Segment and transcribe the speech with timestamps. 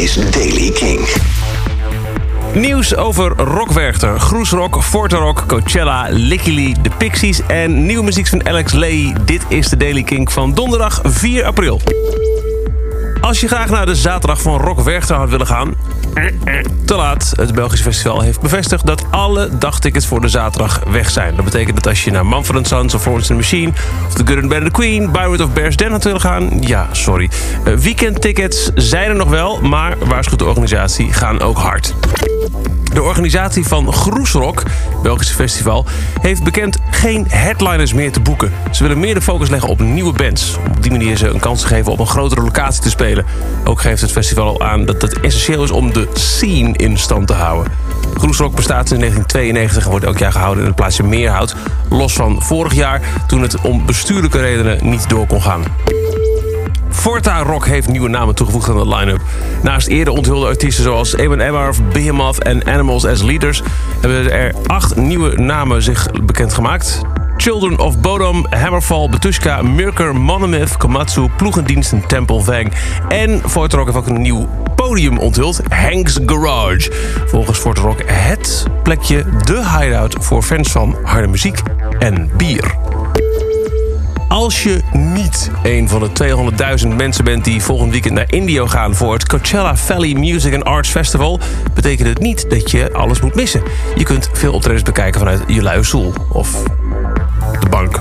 [0.00, 1.00] is Daily King.
[2.54, 8.46] Nieuws over Rockwerchter, Groesrock, Forte Rock, Coachella, Licky Lee, de Pixies en nieuwe muziek van
[8.48, 9.12] Alex Lee.
[9.24, 11.80] Dit is de Daily Kink van donderdag 4 april.
[13.20, 15.74] Als je graag naar de zaterdag van Rock Werchter had willen gaan...
[16.84, 17.32] Te laat.
[17.36, 21.36] Het Belgische festival heeft bevestigd dat alle dagtickets voor de zaterdag weg zijn.
[21.36, 23.72] Dat betekent dat als je naar Manfred Sons of Florence and Machine...
[24.06, 26.60] of The Good and Better the Queen, Byron of Bears Den had willen gaan...
[26.60, 27.30] ja, sorry.
[27.64, 31.94] Uh, weekendtickets zijn er nog wel, maar waarschuwt de organisatie gaan ook hard.
[32.92, 34.62] De organisatie van Groesrock,
[35.02, 35.86] Belgische festival,
[36.20, 38.52] heeft bekend geen headliners meer te boeken.
[38.70, 40.56] Ze willen meer de focus leggen op nieuwe bands.
[40.66, 43.24] Op die manier ze een kans geven op een grotere locatie te spelen.
[43.64, 47.26] Ook geeft het festival al aan dat het essentieel is om de scene in stand
[47.26, 47.72] te houden.
[48.14, 51.56] Groesrock bestaat sinds 1992 en wordt elk jaar gehouden in het plaatsje Meerhout.
[51.88, 55.62] Los van vorig jaar toen het om bestuurlijke redenen niet door kon gaan.
[57.00, 59.20] Forta Rock heeft nieuwe namen toegevoegd aan de line-up.
[59.62, 63.62] Naast eerder onthulde artiesten zoals Eamon Emmarth, Behemoth en Animals as Leaders...
[64.00, 67.00] hebben er acht nieuwe namen zich bekendgemaakt.
[67.36, 72.72] Children of Bodom, Hammerfall, Batushka, Murker, Monomyth, Komatsu, Ploegendienst en Temple Vang.
[73.08, 76.90] En Forte Rock heeft ook een nieuw podium onthuld, Hank's Garage.
[77.26, 81.62] Volgens Forte Rock het plekje, de hideout voor fans van harde muziek
[81.98, 82.89] en bier.
[84.30, 86.10] Als je niet een van de
[86.82, 90.64] 200.000 mensen bent die volgend weekend naar Indio gaan voor het Coachella Valley Music and
[90.64, 91.40] Arts Festival,
[91.74, 93.62] betekent het niet dat je alles moet missen.
[93.96, 96.62] Je kunt veel optredens bekijken vanuit je luie stoel of
[97.60, 97.99] de bank.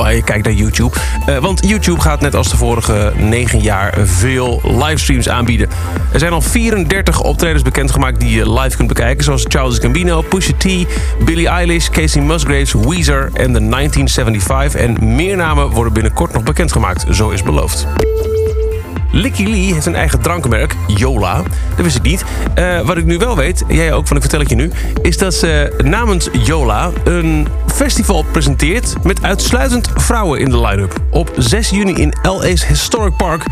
[0.00, 0.96] Waar je kijkt naar YouTube.
[1.28, 5.68] Uh, want YouTube gaat net als de vorige 9 jaar veel livestreams aanbieden.
[6.12, 9.24] Er zijn al 34 optredens bekendgemaakt die je live kunt bekijken.
[9.24, 10.64] Zoals Charles Gambino, Pusha T,
[11.24, 14.80] Billie Eilish, Casey Musgraves, Weezer en de 1975.
[14.80, 17.86] En meer namen worden binnenkort nog bekendgemaakt, zo is beloofd.
[19.12, 21.42] Licky Lee heeft een eigen drankmerk, Yola.
[21.76, 22.24] Dat wist ik niet.
[22.58, 24.70] Uh, wat ik nu wel weet, jij ook, van ik vertel het je nu...
[25.02, 28.94] is dat ze namens Yola een festival presenteert...
[29.02, 30.94] met uitsluitend vrouwen in de line-up.
[31.10, 33.44] Op 6 juni in LA's Historic Park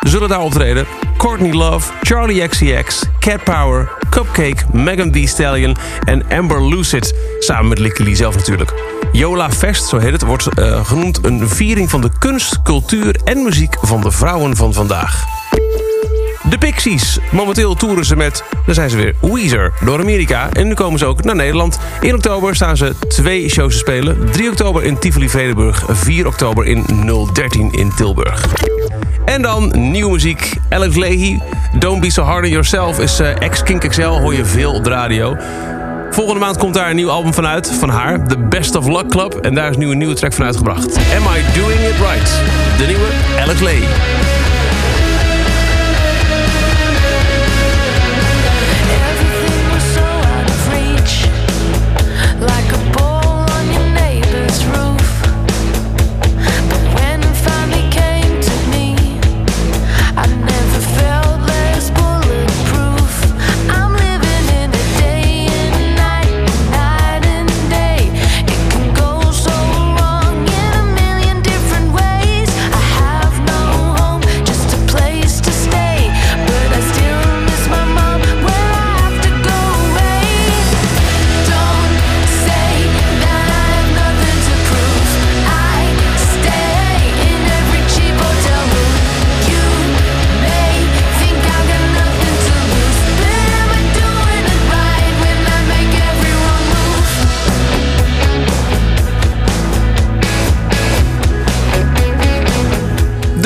[0.00, 0.86] zullen daar optreden...
[1.16, 7.14] Courtney Love, Charlie XCX, Cat Power, Cupcake, Megan Thee Stallion en Amber Lucid.
[7.46, 8.72] Samen met Licky Lee zelf natuurlijk.
[9.12, 13.42] Yola Fest, zo heet het, wordt uh, genoemd een viering van de kunst, cultuur en
[13.42, 15.24] muziek van de vrouwen van vandaag.
[16.48, 17.18] De Pixies.
[17.30, 20.48] Momenteel toeren ze met, daar zijn ze weer, Weezer door Amerika.
[20.52, 21.78] En nu komen ze ook naar Nederland.
[22.00, 24.30] In oktober staan ze twee shows te spelen.
[24.32, 26.84] 3 oktober in Tivoli-Vredenburg, 4 oktober in
[27.32, 28.46] 013 in Tilburg.
[29.24, 30.52] En dan nieuwe muziek.
[30.68, 31.38] Alex Leahy,
[31.78, 34.90] Don't Be So Hard On Yourself is uh, ex-Kink XL, hoor je veel op de
[34.90, 35.36] radio.
[36.16, 38.28] Volgende maand komt daar een nieuw album vanuit, van haar.
[38.28, 39.34] The Best of Luck Club.
[39.34, 40.96] En daar is nu een nieuwe track van uitgebracht.
[40.96, 42.40] Am I Doing It Right?
[42.78, 43.08] De nieuwe
[43.40, 44.45] Alex Leahy.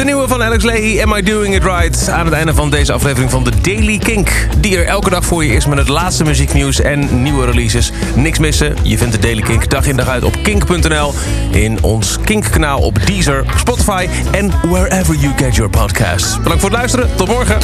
[0.00, 2.08] De nieuwe van Alex Leahy, Am I Doing It Right?
[2.08, 4.30] Aan het einde van deze aflevering van de Daily Kink.
[4.60, 7.92] Die er elke dag voor je is met het laatste muzieknieuws en nieuwe releases.
[8.14, 11.14] Niks missen, je vindt de Daily Kink dag in dag uit op kink.nl.
[11.50, 16.36] In ons Kink-kanaal op Deezer, Spotify en wherever you get your podcasts.
[16.36, 17.58] Bedankt voor het luisteren, tot morgen.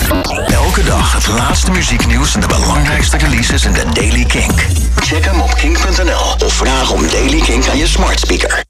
[0.46, 4.66] Elke dag het laatste muzieknieuws en de belangrijkste releases in de Daily Kink.
[4.96, 8.64] Check hem op kink.nl of vraag om Daily Kink aan je smart speaker.